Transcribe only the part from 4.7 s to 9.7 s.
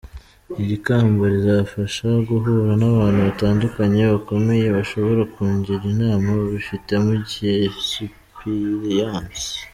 bashobora kungira inama babifitemo egisipirayansi.